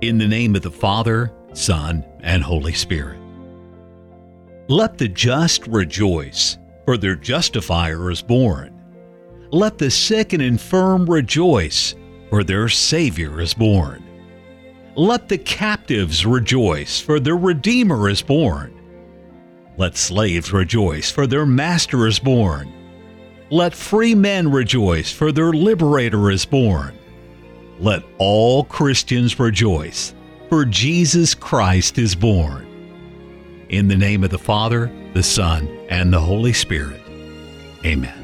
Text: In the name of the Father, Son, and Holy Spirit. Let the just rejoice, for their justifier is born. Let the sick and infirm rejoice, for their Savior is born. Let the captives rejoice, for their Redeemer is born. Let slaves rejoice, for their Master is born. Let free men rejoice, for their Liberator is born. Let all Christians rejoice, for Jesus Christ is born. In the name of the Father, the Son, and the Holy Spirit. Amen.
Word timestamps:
In 0.00 0.18
the 0.18 0.26
name 0.26 0.54
of 0.54 0.62
the 0.62 0.70
Father, 0.70 1.32
Son, 1.52 2.04
and 2.20 2.42
Holy 2.42 2.72
Spirit. 2.74 3.18
Let 4.68 4.98
the 4.98 5.08
just 5.08 5.66
rejoice, 5.66 6.58
for 6.84 6.96
their 6.96 7.14
justifier 7.14 8.10
is 8.10 8.20
born. 8.20 8.82
Let 9.50 9.78
the 9.78 9.90
sick 9.90 10.32
and 10.32 10.42
infirm 10.42 11.06
rejoice, 11.06 11.94
for 12.28 12.42
their 12.42 12.68
Savior 12.68 13.40
is 13.40 13.54
born. 13.54 14.04
Let 14.96 15.28
the 15.28 15.38
captives 15.38 16.26
rejoice, 16.26 17.00
for 17.00 17.20
their 17.20 17.36
Redeemer 17.36 18.08
is 18.08 18.20
born. 18.20 18.74
Let 19.76 19.96
slaves 19.96 20.52
rejoice, 20.52 21.10
for 21.10 21.26
their 21.26 21.46
Master 21.46 22.06
is 22.06 22.18
born. 22.18 22.72
Let 23.50 23.74
free 23.74 24.14
men 24.14 24.50
rejoice, 24.50 25.12
for 25.12 25.30
their 25.30 25.52
Liberator 25.52 26.30
is 26.30 26.44
born. 26.44 26.98
Let 27.80 28.02
all 28.18 28.64
Christians 28.64 29.38
rejoice, 29.38 30.14
for 30.48 30.64
Jesus 30.64 31.34
Christ 31.34 31.98
is 31.98 32.14
born. 32.14 32.66
In 33.68 33.88
the 33.88 33.96
name 33.96 34.22
of 34.22 34.30
the 34.30 34.38
Father, 34.38 34.92
the 35.14 35.22
Son, 35.22 35.68
and 35.88 36.12
the 36.12 36.20
Holy 36.20 36.52
Spirit. 36.52 37.00
Amen. 37.84 38.23